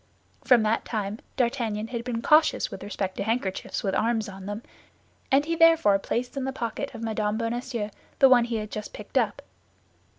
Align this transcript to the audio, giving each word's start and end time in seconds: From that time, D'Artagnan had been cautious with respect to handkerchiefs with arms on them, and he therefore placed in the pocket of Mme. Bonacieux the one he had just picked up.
From 0.43 0.63
that 0.63 0.83
time, 0.83 1.19
D'Artagnan 1.37 1.89
had 1.89 2.03
been 2.03 2.23
cautious 2.23 2.71
with 2.71 2.81
respect 2.81 3.17
to 3.17 3.23
handkerchiefs 3.23 3.83
with 3.83 3.93
arms 3.93 4.27
on 4.27 4.47
them, 4.47 4.63
and 5.31 5.45
he 5.45 5.55
therefore 5.55 5.99
placed 5.99 6.35
in 6.35 6.43
the 6.43 6.51
pocket 6.51 6.95
of 6.95 7.03
Mme. 7.03 7.37
Bonacieux 7.37 7.91
the 8.17 8.27
one 8.27 8.45
he 8.45 8.55
had 8.55 8.71
just 8.71 8.93
picked 8.93 9.19
up. 9.19 9.43